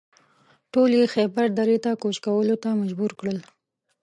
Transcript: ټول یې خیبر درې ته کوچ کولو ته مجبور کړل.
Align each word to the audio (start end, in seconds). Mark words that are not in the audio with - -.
ټول 0.73 0.89
یې 0.99 1.05
خیبر 1.13 1.45
درې 1.59 1.77
ته 1.83 1.91
کوچ 2.01 2.17
کولو 2.25 2.55
ته 2.63 2.69
مجبور 2.81 3.11
کړل. 3.19 3.39